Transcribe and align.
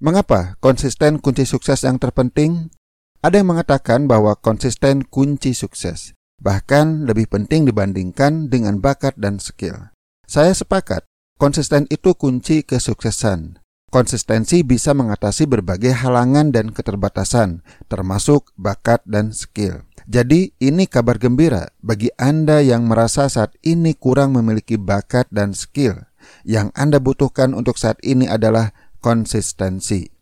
Mengapa 0.00 0.56
konsisten 0.64 1.20
kunci 1.20 1.44
sukses 1.44 1.84
yang 1.84 2.00
terpenting? 2.00 2.72
Ada 3.20 3.44
yang 3.44 3.52
mengatakan 3.52 4.08
bahwa 4.08 4.32
konsisten 4.32 5.04
kunci 5.04 5.52
sukses, 5.52 6.16
bahkan 6.40 7.04
lebih 7.04 7.28
penting 7.28 7.68
dibandingkan 7.68 8.48
dengan 8.48 8.80
bakat 8.80 9.12
dan 9.20 9.36
skill. 9.36 9.92
Saya 10.24 10.56
sepakat, 10.56 11.04
konsisten 11.36 11.84
itu 11.92 12.16
kunci 12.16 12.64
kesuksesan. 12.64 13.60
Konsistensi 13.92 14.64
bisa 14.64 14.96
mengatasi 14.96 15.44
berbagai 15.44 15.92
halangan 15.92 16.48
dan 16.48 16.72
keterbatasan, 16.72 17.60
termasuk 17.92 18.56
bakat 18.56 19.04
dan 19.04 19.36
skill. 19.36 19.84
Jadi, 20.08 20.56
ini 20.64 20.88
kabar 20.88 21.20
gembira 21.20 21.76
bagi 21.84 22.08
Anda 22.16 22.64
yang 22.64 22.88
merasa 22.88 23.28
saat 23.28 23.52
ini 23.60 23.92
kurang 23.92 24.32
memiliki 24.32 24.80
bakat 24.80 25.28
dan 25.28 25.52
skill. 25.52 26.08
Yang 26.48 26.72
Anda 26.72 27.04
butuhkan 27.04 27.52
untuk 27.52 27.76
saat 27.76 28.00
ini 28.00 28.24
adalah 28.24 28.72
konsistensi. 29.00 30.20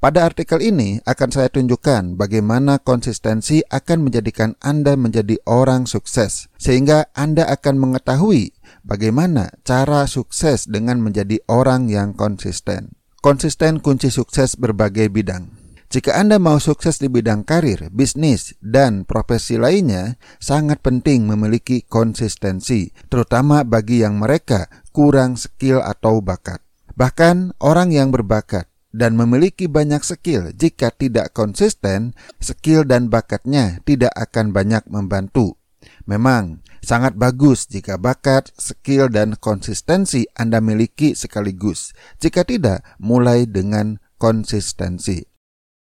Pada 0.00 0.24
artikel 0.24 0.64
ini 0.64 0.96
akan 1.04 1.28
saya 1.28 1.52
tunjukkan 1.52 2.16
bagaimana 2.16 2.80
konsistensi 2.80 3.60
akan 3.68 4.08
menjadikan 4.08 4.56
Anda 4.64 4.96
menjadi 4.96 5.36
orang 5.44 5.84
sukses, 5.84 6.48
sehingga 6.56 7.12
Anda 7.12 7.44
akan 7.52 7.76
mengetahui 7.76 8.56
bagaimana 8.80 9.52
cara 9.60 10.08
sukses 10.08 10.64
dengan 10.64 11.04
menjadi 11.04 11.44
orang 11.52 11.92
yang 11.92 12.16
konsisten. 12.16 12.96
Konsisten 13.20 13.84
kunci 13.84 14.08
sukses 14.08 14.56
berbagai 14.56 15.12
bidang. 15.12 15.52
Jika 15.92 16.16
Anda 16.16 16.40
mau 16.40 16.56
sukses 16.56 16.96
di 16.96 17.12
bidang 17.12 17.44
karir, 17.44 17.92
bisnis, 17.92 18.56
dan 18.64 19.04
profesi 19.04 19.60
lainnya, 19.60 20.16
sangat 20.40 20.80
penting 20.80 21.28
memiliki 21.28 21.84
konsistensi, 21.84 22.88
terutama 23.12 23.68
bagi 23.68 24.00
yang 24.00 24.16
mereka 24.16 24.72
kurang 24.96 25.36
skill 25.36 25.84
atau 25.84 26.24
bakat. 26.24 26.69
Bahkan 27.00 27.56
orang 27.64 27.96
yang 27.96 28.12
berbakat 28.12 28.68
dan 28.92 29.16
memiliki 29.16 29.72
banyak 29.72 30.04
skill 30.04 30.52
jika 30.52 30.92
tidak 30.92 31.32
konsisten, 31.32 32.12
skill 32.44 32.84
dan 32.84 33.08
bakatnya 33.08 33.80
tidak 33.88 34.12
akan 34.12 34.52
banyak 34.52 34.84
membantu. 34.84 35.56
Memang 36.04 36.60
sangat 36.84 37.16
bagus 37.16 37.64
jika 37.72 37.96
bakat, 37.96 38.52
skill, 38.60 39.08
dan 39.08 39.40
konsistensi 39.40 40.28
Anda 40.36 40.60
miliki 40.60 41.16
sekaligus. 41.16 41.96
Jika 42.20 42.44
tidak, 42.44 42.84
mulai 43.00 43.48
dengan 43.48 43.96
konsistensi. 44.20 45.24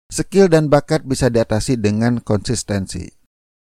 Skill 0.08 0.47
dan 0.47 0.72
bakat 0.72 1.03
bisa 1.03 1.28
diatasi 1.28 1.83
dengan 1.83 2.23
konsistensi. 2.23 3.11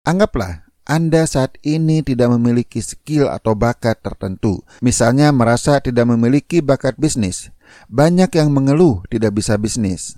Anggaplah 0.02 0.67
anda 0.88 1.28
saat 1.28 1.60
ini 1.60 2.00
tidak 2.00 2.32
memiliki 2.32 2.80
skill 2.80 3.28
atau 3.28 3.52
bakat 3.52 4.00
tertentu, 4.00 4.64
misalnya 4.80 5.28
merasa 5.36 5.84
tidak 5.84 6.08
memiliki 6.08 6.64
bakat 6.64 6.96
bisnis, 6.96 7.52
banyak 7.92 8.32
yang 8.32 8.48
mengeluh 8.56 9.04
tidak 9.12 9.36
bisa 9.36 9.60
bisnis. 9.60 10.16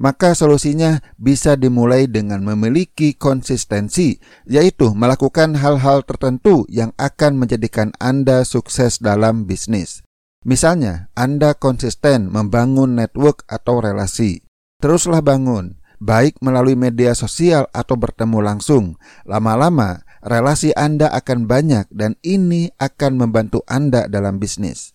Maka 0.00 0.32
solusinya 0.32 1.04
bisa 1.20 1.60
dimulai 1.60 2.08
dengan 2.08 2.40
memiliki 2.40 3.12
konsistensi, 3.12 4.16
yaitu 4.48 4.96
melakukan 4.96 5.60
hal-hal 5.60 6.00
tertentu 6.08 6.64
yang 6.72 6.96
akan 6.96 7.36
menjadikan 7.36 7.92
Anda 8.00 8.48
sukses 8.48 8.96
dalam 8.96 9.44
bisnis. 9.44 10.00
Misalnya, 10.48 11.12
Anda 11.12 11.52
konsisten 11.52 12.32
membangun 12.32 12.96
network 12.96 13.44
atau 13.44 13.84
relasi. 13.84 14.40
Teruslah 14.80 15.20
bangun, 15.20 15.76
baik 16.02 16.42
melalui 16.42 16.74
media 16.74 17.14
sosial 17.14 17.70
atau 17.70 17.94
bertemu 17.94 18.42
langsung. 18.42 18.98
Lama-lama, 19.22 20.02
relasi 20.26 20.74
Anda 20.74 21.14
akan 21.14 21.46
banyak 21.46 21.94
dan 21.94 22.18
ini 22.26 22.74
akan 22.82 23.22
membantu 23.22 23.62
Anda 23.70 24.10
dalam 24.10 24.42
bisnis. 24.42 24.90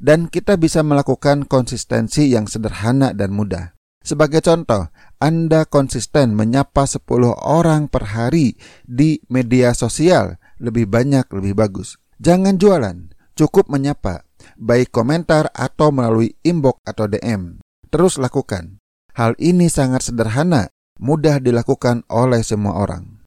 Dan 0.00 0.32
kita 0.32 0.56
bisa 0.56 0.80
melakukan 0.80 1.44
konsistensi 1.44 2.32
yang 2.32 2.48
sederhana 2.48 3.12
dan 3.12 3.36
mudah. 3.36 3.76
Sebagai 4.00 4.40
contoh, 4.40 4.88
Anda 5.20 5.68
konsisten 5.68 6.32
menyapa 6.32 6.88
10 6.88 7.36
orang 7.36 7.92
per 7.92 8.16
hari 8.16 8.56
di 8.88 9.20
media 9.28 9.76
sosial, 9.76 10.40
lebih 10.56 10.88
banyak 10.88 11.28
lebih 11.28 11.52
bagus. 11.52 12.00
Jangan 12.16 12.56
jualan, 12.56 13.12
cukup 13.36 13.68
menyapa, 13.68 14.24
baik 14.56 14.88
komentar 14.88 15.52
atau 15.52 15.92
melalui 15.92 16.32
inbox 16.40 16.80
atau 16.88 17.04
DM. 17.12 17.60
Terus 17.92 18.16
lakukan. 18.16 18.79
Hal 19.20 19.36
ini 19.36 19.68
sangat 19.68 20.08
sederhana, 20.08 20.72
mudah 20.96 21.44
dilakukan 21.44 22.08
oleh 22.08 22.40
semua 22.40 22.80
orang. 22.80 23.20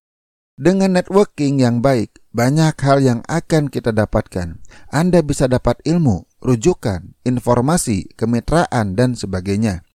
Dengan 0.57 0.97
networking 0.97 1.61
yang 1.61 1.85
baik, 1.85 2.17
banyak 2.33 2.73
hal 2.81 2.97
yang 2.97 3.21
akan 3.29 3.69
kita 3.69 3.93
dapatkan. 3.93 4.57
Anda 4.89 5.21
bisa 5.21 5.45
dapat 5.45 5.85
ilmu, 5.85 6.25
rujukan, 6.41 7.13
informasi, 7.21 8.09
kemitraan, 8.17 8.97
dan 8.97 9.13
sebagainya. 9.13 9.85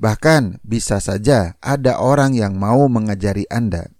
Bahkan 0.00 0.64
bisa 0.64 1.04
saja 1.04 1.60
ada 1.60 2.00
orang 2.00 2.32
yang 2.32 2.56
mau 2.56 2.88
mengajari 2.88 3.44
Anda. 3.52 3.92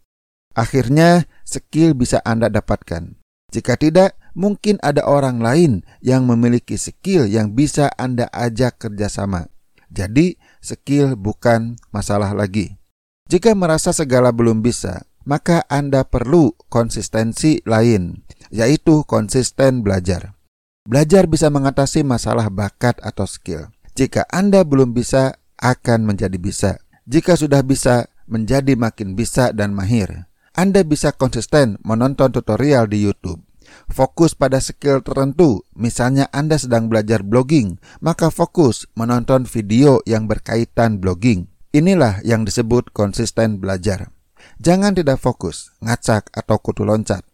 Akhirnya, 0.57 1.29
skill 1.45 1.93
bisa 1.93 2.25
Anda 2.25 2.49
dapatkan. 2.49 3.21
Jika 3.53 3.77
tidak, 3.77 4.17
mungkin 4.33 4.81
ada 4.81 5.05
orang 5.05 5.45
lain 5.45 5.85
yang 6.01 6.25
memiliki 6.25 6.81
skill 6.81 7.29
yang 7.29 7.53
bisa 7.53 7.93
Anda 8.01 8.33
ajak 8.33 8.89
kerjasama. 8.89 9.53
Jadi, 9.93 10.41
skill 10.63 11.19
bukan 11.19 11.77
masalah 11.91 12.31
lagi. 12.33 12.79
Jika 13.29 13.53
merasa 13.53 13.91
segala 13.91 14.31
belum 14.31 14.63
bisa, 14.63 15.05
maka 15.27 15.67
Anda 15.67 16.07
perlu 16.07 16.55
konsistensi 16.71 17.61
lain, 17.67 18.23
yaitu 18.49 19.03
konsisten 19.05 19.83
belajar. 19.83 20.39
Belajar 20.87 21.27
bisa 21.27 21.51
mengatasi 21.51 22.07
masalah 22.07 22.49
bakat 22.49 22.99
atau 23.03 23.27
skill. 23.27 23.71
Jika 23.99 24.25
Anda 24.31 24.63
belum 24.63 24.95
bisa, 24.97 25.37
akan 25.63 26.09
menjadi 26.09 26.39
bisa. 26.41 26.81
Jika 27.07 27.39
sudah 27.39 27.63
bisa, 27.63 28.11
menjadi 28.27 28.75
makin 28.75 29.15
bisa 29.15 29.55
dan 29.55 29.75
mahir. 29.75 30.27
Anda 30.55 30.83
bisa 30.83 31.15
konsisten 31.15 31.79
menonton 31.87 32.35
tutorial 32.35 32.91
di 32.91 33.03
YouTube 33.03 33.52
Fokus 33.91 34.33
pada 34.33 34.63
skill 34.63 35.03
tertentu, 35.05 35.67
misalnya 35.77 36.31
Anda 36.31 36.57
sedang 36.57 36.89
belajar 36.89 37.27
blogging, 37.27 37.83
maka 38.01 38.33
fokus 38.33 38.87
menonton 38.95 39.45
video 39.45 40.01
yang 40.09 40.31
berkaitan 40.31 41.03
blogging. 41.03 41.51
Inilah 41.73 42.21
yang 42.23 42.45
disebut 42.45 42.93
konsisten 42.93 43.61
belajar. 43.61 44.13
Jangan 44.61 44.95
tidak 44.95 45.19
fokus, 45.19 45.73
ngacak 45.83 46.29
atau 46.31 46.57
kutu 46.61 46.85
loncat. 46.85 47.25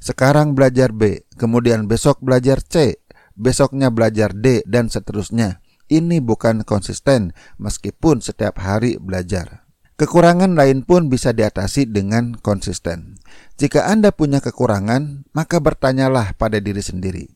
Sekarang 0.00 0.56
belajar 0.56 0.92
B, 0.92 1.26
kemudian 1.36 1.88
besok 1.90 2.20
belajar 2.22 2.62
C, 2.64 3.00
besoknya 3.36 3.92
belajar 3.92 4.32
D, 4.32 4.64
dan 4.64 4.88
seterusnya. 4.88 5.60
Ini 5.86 6.18
bukan 6.18 6.66
konsisten 6.66 7.30
meskipun 7.62 8.18
setiap 8.18 8.58
hari 8.58 8.98
belajar. 8.98 9.65
Kekurangan 9.96 10.60
lain 10.60 10.84
pun 10.84 11.08
bisa 11.08 11.32
diatasi 11.32 11.88
dengan 11.88 12.36
konsisten. 12.36 13.16
Jika 13.56 13.88
Anda 13.88 14.12
punya 14.12 14.44
kekurangan, 14.44 15.24
maka 15.32 15.56
bertanyalah 15.56 16.36
pada 16.36 16.60
diri 16.60 16.84
sendiri, 16.84 17.32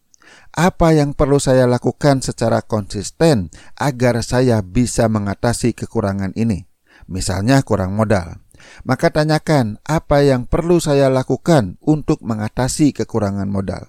apa 0.52 0.92
yang 0.92 1.16
perlu 1.16 1.40
saya 1.40 1.64
lakukan 1.64 2.20
secara 2.20 2.60
konsisten 2.60 3.48
agar 3.80 4.20
saya 4.20 4.60
bisa 4.60 5.08
mengatasi 5.08 5.72
kekurangan 5.72 6.36
ini? 6.36 6.68
Misalnya 7.08 7.64
kurang 7.64 7.96
modal. 7.96 8.44
Maka 8.84 9.08
tanyakan 9.08 9.80
apa 9.88 10.20
yang 10.20 10.44
perlu 10.44 10.84
saya 10.84 11.08
lakukan 11.08 11.80
untuk 11.80 12.20
mengatasi 12.20 12.92
kekurangan 12.92 13.48
modal. 13.48 13.88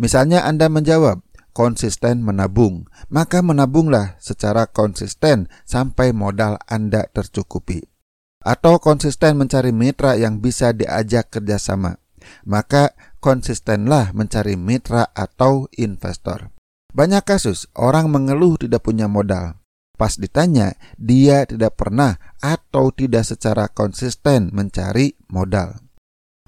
Misalnya 0.00 0.48
Anda 0.48 0.72
menjawab, 0.72 1.20
konsisten 1.52 2.24
menabung, 2.24 2.88
maka 3.12 3.44
menabunglah 3.44 4.16
secara 4.16 4.64
konsisten 4.64 5.52
sampai 5.68 6.16
modal 6.16 6.56
Anda 6.64 7.04
tercukupi 7.12 7.97
atau 8.42 8.78
konsisten 8.78 9.34
mencari 9.38 9.74
mitra 9.74 10.14
yang 10.14 10.38
bisa 10.38 10.70
diajak 10.70 11.30
kerjasama, 11.34 11.98
maka 12.46 12.94
konsistenlah 13.18 14.14
mencari 14.14 14.54
mitra 14.54 15.10
atau 15.14 15.66
investor. 15.74 16.54
Banyak 16.94 17.26
kasus 17.26 17.68
orang 17.76 18.08
mengeluh 18.08 18.56
tidak 18.56 18.86
punya 18.86 19.10
modal. 19.10 19.60
Pas 19.98 20.14
ditanya, 20.14 20.78
dia 20.94 21.42
tidak 21.42 21.74
pernah 21.74 22.22
atau 22.38 22.94
tidak 22.94 23.26
secara 23.26 23.66
konsisten 23.66 24.54
mencari 24.54 25.18
modal. 25.26 25.82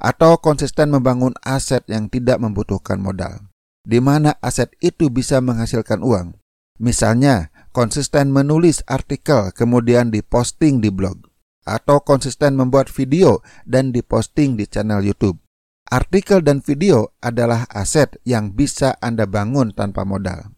Atau 0.01 0.39
konsisten 0.39 0.95
membangun 0.95 1.35
aset 1.43 1.83
yang 1.91 2.09
tidak 2.09 2.39
membutuhkan 2.39 3.03
modal. 3.03 3.51
Di 3.83 3.99
mana 3.99 4.39
aset 4.41 4.71
itu 4.79 5.11
bisa 5.11 5.43
menghasilkan 5.43 6.01
uang. 6.01 6.39
Misalnya, 6.81 7.53
konsisten 7.75 8.33
menulis 8.33 8.81
artikel 8.89 9.53
kemudian 9.53 10.09
diposting 10.09 10.81
di 10.81 10.89
blog 10.89 11.30
atau 11.65 12.01
konsisten 12.01 12.57
membuat 12.57 12.89
video 12.89 13.45
dan 13.69 13.93
diposting 13.93 14.57
di 14.57 14.65
channel 14.65 15.05
YouTube. 15.05 15.41
Artikel 15.91 16.41
dan 16.41 16.63
video 16.63 17.11
adalah 17.19 17.67
aset 17.67 18.15
yang 18.23 18.55
bisa 18.55 18.95
Anda 19.03 19.27
bangun 19.27 19.75
tanpa 19.75 20.07
modal. 20.07 20.55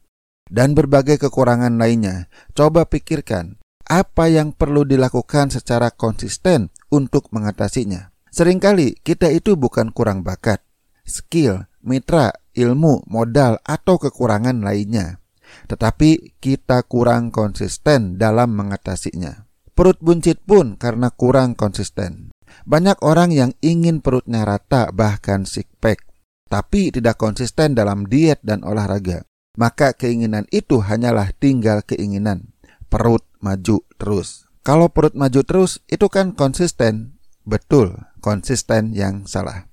Dan 0.52 0.76
berbagai 0.76 1.16
kekurangan 1.16 1.80
lainnya, 1.80 2.28
coba 2.52 2.84
pikirkan 2.84 3.56
apa 3.88 4.28
yang 4.28 4.52
perlu 4.52 4.84
dilakukan 4.84 5.48
secara 5.48 5.88
konsisten 5.88 6.68
untuk 6.92 7.32
mengatasinya. 7.32 8.12
Seringkali 8.28 9.00
kita 9.00 9.32
itu 9.32 9.56
bukan 9.56 9.92
kurang 9.92 10.20
bakat, 10.20 10.60
skill, 11.08 11.68
mitra, 11.80 12.32
ilmu, 12.52 13.04
modal, 13.08 13.60
atau 13.64 13.96
kekurangan 13.96 14.60
lainnya. 14.60 15.22
tetapi 15.68 16.40
kita 16.40 16.80
kurang 16.88 17.28
konsisten 17.28 18.16
dalam 18.16 18.56
mengatasinya. 18.56 19.51
Perut 19.72 19.96
buncit 20.04 20.36
pun 20.44 20.76
karena 20.76 21.08
kurang 21.08 21.56
konsisten. 21.56 22.28
Banyak 22.68 23.00
orang 23.00 23.32
yang 23.32 23.56
ingin 23.64 24.04
perutnya 24.04 24.44
rata 24.44 24.92
bahkan 24.92 25.48
six 25.48 25.64
pack, 25.80 26.04
tapi 26.52 26.92
tidak 26.92 27.16
konsisten 27.16 27.72
dalam 27.72 28.04
diet 28.04 28.36
dan 28.44 28.60
olahraga. 28.68 29.24
Maka 29.56 29.96
keinginan 29.96 30.44
itu 30.52 30.84
hanyalah 30.84 31.32
tinggal 31.36 31.80
keinginan. 31.84 32.52
Perut 32.92 33.24
maju 33.40 33.80
terus. 33.96 34.44
Kalau 34.60 34.92
perut 34.92 35.16
maju 35.16 35.40
terus 35.40 35.80
itu 35.88 36.08
kan 36.12 36.36
konsisten. 36.36 37.16
Betul, 37.48 37.96
konsisten 38.20 38.92
yang 38.92 39.24
salah. 39.24 39.72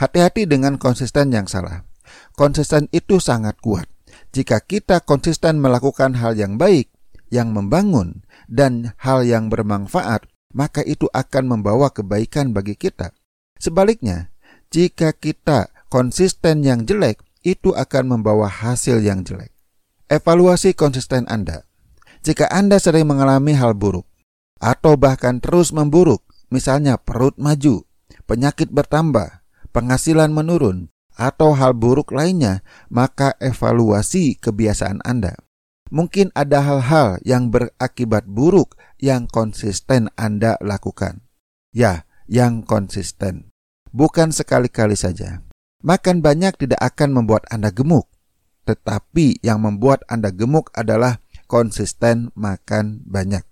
Hati-hati 0.00 0.48
dengan 0.48 0.80
konsisten 0.80 1.30
yang 1.30 1.46
salah. 1.46 1.84
Konsisten 2.34 2.88
itu 2.90 3.20
sangat 3.20 3.60
kuat. 3.60 3.86
Jika 4.34 4.58
kita 4.64 5.04
konsisten 5.04 5.62
melakukan 5.62 6.18
hal 6.18 6.34
yang 6.34 6.58
baik, 6.58 6.90
yang 7.34 7.50
membangun, 7.50 8.22
dan 8.46 8.94
hal 9.02 9.26
yang 9.26 9.50
bermanfaat, 9.50 10.30
maka 10.54 10.86
itu 10.86 11.10
akan 11.10 11.58
membawa 11.58 11.90
kebaikan 11.90 12.54
bagi 12.54 12.78
kita. 12.78 13.10
Sebaliknya, 13.58 14.30
jika 14.70 15.10
kita 15.10 15.74
konsisten 15.90 16.62
yang 16.62 16.86
jelek, 16.86 17.18
itu 17.42 17.74
akan 17.74 18.18
membawa 18.18 18.46
hasil 18.46 19.02
yang 19.02 19.26
jelek. 19.26 19.50
Evaluasi 20.06 20.78
konsisten 20.78 21.26
Anda. 21.26 21.66
Jika 22.24 22.48
Anda 22.48 22.78
sering 22.78 23.10
mengalami 23.10 23.52
hal 23.58 23.74
buruk, 23.76 24.06
atau 24.62 24.96
bahkan 24.96 25.42
terus 25.42 25.74
memburuk, 25.74 26.24
misalnya 26.48 26.96
perut 26.96 27.36
maju, 27.36 27.84
penyakit 28.24 28.72
bertambah, 28.72 29.44
penghasilan 29.76 30.32
menurun, 30.32 30.88
atau 31.14 31.52
hal 31.52 31.76
buruk 31.76 32.10
lainnya, 32.16 32.64
maka 32.88 33.36
evaluasi 33.38 34.40
kebiasaan 34.40 35.04
Anda. 35.04 35.36
Mungkin 35.94 36.34
ada 36.34 36.58
hal-hal 36.58 37.22
yang 37.22 37.54
berakibat 37.54 38.26
buruk 38.26 38.74
yang 38.98 39.30
konsisten 39.30 40.10
Anda 40.18 40.58
lakukan. 40.58 41.22
Ya, 41.70 42.02
yang 42.26 42.66
konsisten. 42.66 43.54
Bukan 43.94 44.34
sekali-kali 44.34 44.98
saja. 44.98 45.46
Makan 45.86 46.18
banyak 46.18 46.58
tidak 46.58 46.82
akan 46.82 47.14
membuat 47.14 47.46
Anda 47.46 47.70
gemuk. 47.70 48.10
Tetapi 48.66 49.38
yang 49.46 49.62
membuat 49.62 50.02
Anda 50.10 50.34
gemuk 50.34 50.74
adalah 50.74 51.22
konsisten 51.46 52.34
makan 52.34 53.06
banyak. 53.06 53.46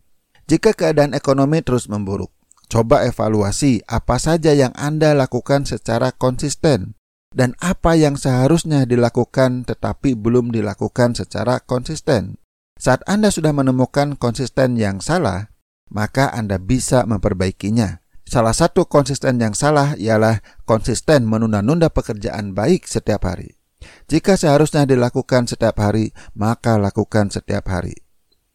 Jika 0.51 0.75
keadaan 0.75 1.15
ekonomi 1.15 1.63
terus 1.63 1.87
memburuk, 1.87 2.35
coba 2.67 3.07
evaluasi 3.07 3.87
apa 3.87 4.19
saja 4.19 4.51
yang 4.51 4.75
Anda 4.75 5.15
lakukan 5.15 5.63
secara 5.63 6.11
konsisten 6.11 6.99
dan 7.33 7.57
apa 7.61 7.97
yang 7.97 8.17
seharusnya 8.17 8.85
dilakukan 8.85 9.65
tetapi 9.65 10.17
belum 10.17 10.53
dilakukan 10.53 11.17
secara 11.17 11.61
konsisten. 11.65 12.41
Saat 12.77 13.05
Anda 13.09 13.33
sudah 13.33 13.53
menemukan 13.57 14.17
konsisten 14.17 14.77
yang 14.77 15.01
salah, 15.01 15.53
maka 15.93 16.33
Anda 16.33 16.57
bisa 16.61 17.05
memperbaikinya. 17.05 18.01
Salah 18.25 18.57
satu 18.57 18.89
konsisten 18.89 19.37
yang 19.43 19.53
salah 19.53 19.93
ialah 19.99 20.41
konsisten 20.65 21.29
menunda-nunda 21.29 21.93
pekerjaan 21.93 22.57
baik 22.57 22.89
setiap 22.89 23.29
hari. 23.29 23.61
Jika 24.09 24.39
seharusnya 24.39 24.89
dilakukan 24.89 25.51
setiap 25.51 25.77
hari, 25.83 26.15
maka 26.33 26.79
lakukan 26.79 27.29
setiap 27.29 27.69
hari. 27.69 27.93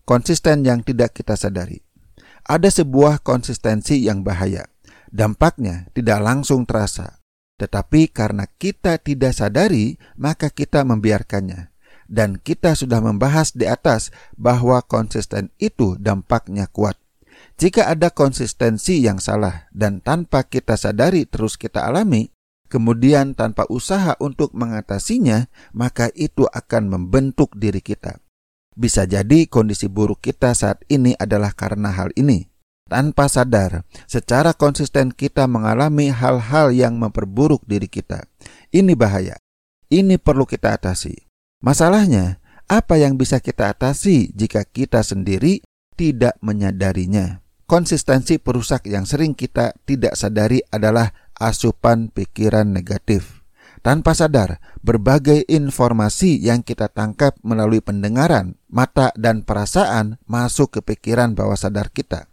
Konsisten 0.08 0.64
yang 0.64 0.82
tidak 0.88 1.14
kita 1.14 1.36
sadari. 1.36 1.84
Ada 2.48 2.72
sebuah 2.72 3.22
konsistensi 3.28 4.08
yang 4.08 4.24
bahaya. 4.24 4.64
Dampaknya 5.12 5.92
tidak 5.92 6.20
langsung 6.24 6.64
terasa, 6.64 7.17
tetapi 7.58 8.14
karena 8.14 8.46
kita 8.46 9.02
tidak 9.02 9.34
sadari, 9.34 9.98
maka 10.16 10.54
kita 10.54 10.86
membiarkannya. 10.86 11.74
Dan 12.08 12.40
kita 12.40 12.78
sudah 12.78 13.04
membahas 13.04 13.52
di 13.52 13.68
atas 13.68 14.16
bahwa 14.40 14.80
konsisten 14.86 15.52
itu 15.60 16.00
dampaknya 16.00 16.72
kuat. 16.72 16.96
Jika 17.58 17.90
ada 17.90 18.14
konsistensi 18.14 19.02
yang 19.02 19.18
salah 19.18 19.68
dan 19.74 20.00
tanpa 20.00 20.46
kita 20.46 20.78
sadari 20.78 21.26
terus 21.26 21.58
kita 21.58 21.84
alami, 21.84 22.32
kemudian 22.70 23.34
tanpa 23.34 23.66
usaha 23.68 24.14
untuk 24.22 24.54
mengatasinya, 24.54 25.50
maka 25.74 26.14
itu 26.14 26.46
akan 26.48 26.88
membentuk 26.88 27.58
diri 27.58 27.82
kita. 27.82 28.22
Bisa 28.78 29.10
jadi 29.10 29.50
kondisi 29.50 29.90
buruk 29.90 30.22
kita 30.22 30.54
saat 30.54 30.86
ini 30.86 31.18
adalah 31.18 31.50
karena 31.58 31.90
hal 31.90 32.14
ini. 32.14 32.46
Tanpa 32.88 33.28
sadar, 33.28 33.84
secara 34.08 34.56
konsisten 34.56 35.12
kita 35.12 35.44
mengalami 35.44 36.08
hal-hal 36.08 36.72
yang 36.72 36.96
memperburuk 36.96 37.68
diri 37.68 37.92
kita. 37.92 38.24
Ini 38.72 38.96
bahaya. 38.96 39.36
Ini 39.92 40.16
perlu 40.16 40.48
kita 40.48 40.72
atasi. 40.72 41.12
Masalahnya, 41.60 42.40
apa 42.68 42.96
yang 42.96 43.20
bisa 43.20 43.44
kita 43.44 43.76
atasi 43.76 44.32
jika 44.32 44.64
kita 44.64 45.04
sendiri 45.04 45.64
tidak 46.00 46.40
menyadarinya? 46.40 47.44
Konsistensi 47.68 48.40
perusak 48.40 48.88
yang 48.88 49.04
sering 49.04 49.36
kita 49.36 49.76
tidak 49.84 50.16
sadari 50.16 50.64
adalah 50.72 51.12
asupan 51.36 52.08
pikiran 52.08 52.72
negatif. 52.72 53.44
Tanpa 53.84 54.16
sadar, 54.16 54.64
berbagai 54.80 55.44
informasi 55.48 56.40
yang 56.40 56.64
kita 56.64 56.88
tangkap 56.88 57.36
melalui 57.44 57.84
pendengaran, 57.84 58.56
mata, 58.72 59.12
dan 59.20 59.44
perasaan 59.44 60.20
masuk 60.24 60.80
ke 60.80 60.96
pikiran 60.96 61.36
bawah 61.36 61.60
sadar 61.60 61.92
kita. 61.92 62.32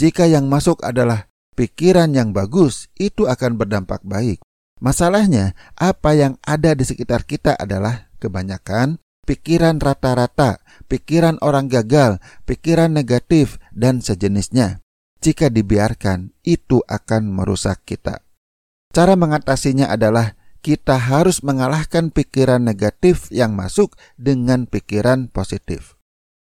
Jika 0.00 0.24
yang 0.24 0.48
masuk 0.48 0.80
adalah 0.80 1.28
pikiran 1.60 2.08
yang 2.16 2.32
bagus, 2.32 2.88
itu 2.96 3.28
akan 3.28 3.60
berdampak 3.60 4.00
baik. 4.00 4.40
Masalahnya, 4.80 5.52
apa 5.76 6.16
yang 6.16 6.40
ada 6.40 6.72
di 6.72 6.88
sekitar 6.88 7.28
kita 7.28 7.52
adalah 7.52 8.08
kebanyakan 8.16 8.96
pikiran 9.28 9.76
rata-rata, 9.76 10.64
pikiran 10.88 11.36
orang 11.44 11.68
gagal, 11.68 12.16
pikiran 12.48 12.96
negatif, 12.96 13.60
dan 13.76 14.00
sejenisnya. 14.00 14.80
Jika 15.20 15.52
dibiarkan, 15.52 16.32
itu 16.48 16.80
akan 16.88 17.28
merusak 17.28 17.84
kita. 17.84 18.24
Cara 18.96 19.20
mengatasinya 19.20 19.92
adalah 19.92 20.32
kita 20.64 20.96
harus 20.96 21.44
mengalahkan 21.44 22.08
pikiran 22.08 22.64
negatif 22.64 23.28
yang 23.28 23.52
masuk 23.52 24.00
dengan 24.16 24.64
pikiran 24.64 25.28
positif. 25.28 26.00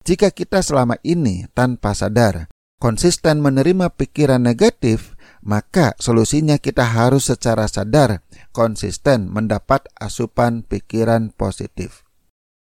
Jika 0.09 0.33
kita 0.33 0.65
selama 0.65 0.97
ini 1.05 1.47
tanpa 1.53 1.93
sadar 1.93 2.52
konsisten 2.83 3.39
menerima 3.39 3.95
pikiran 3.95 4.43
negatif, 4.43 5.15
maka 5.47 5.95
solusinya 6.03 6.59
kita 6.59 6.83
harus 6.83 7.31
secara 7.31 7.71
sadar 7.71 8.27
konsisten 8.51 9.31
mendapat 9.31 9.87
asupan 10.03 10.67
pikiran 10.67 11.31
positif. 11.31 12.03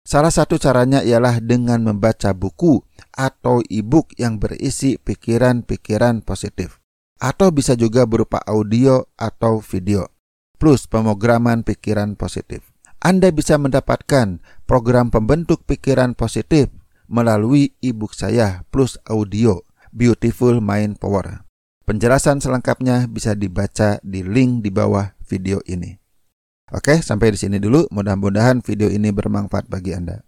Salah 0.07 0.31
satu 0.31 0.55
caranya 0.55 1.03
ialah 1.03 1.43
dengan 1.43 1.83
membaca 1.83 2.31
buku 2.31 2.79
atau 3.11 3.59
e-book 3.67 4.15
yang 4.15 4.39
berisi 4.39 4.95
pikiran-pikiran 4.95 6.23
positif. 6.23 6.79
Atau 7.19 7.51
bisa 7.51 7.75
juga 7.75 8.07
berupa 8.07 8.39
audio 8.47 9.11
atau 9.19 9.59
video, 9.59 10.07
plus 10.55 10.87
pemrograman 10.87 11.67
pikiran 11.67 12.15
positif. 12.15 12.63
Anda 13.03 13.35
bisa 13.35 13.59
mendapatkan 13.59 14.39
program 14.63 15.11
pembentuk 15.11 15.67
pikiran 15.67 16.15
positif 16.15 16.71
melalui 17.11 17.75
e-book 17.83 18.15
saya 18.15 18.63
plus 18.71 18.95
audio 19.11 19.66
Beautiful 19.97 20.61
Mind 20.61 21.01
Power. 21.01 21.41
Penjelasan 21.81 22.37
selengkapnya 22.37 23.09
bisa 23.09 23.33
dibaca 23.33 23.97
di 24.05 24.21
link 24.21 24.61
di 24.61 24.69
bawah 24.69 25.17
video 25.25 25.57
ini. 25.65 25.97
Oke, 26.69 27.01
sampai 27.01 27.33
di 27.33 27.41
sini 27.41 27.57
dulu. 27.57 27.89
Mudah-mudahan 27.89 28.61
video 28.61 28.93
ini 28.93 29.09
bermanfaat 29.09 29.65
bagi 29.65 29.97
Anda. 29.97 30.21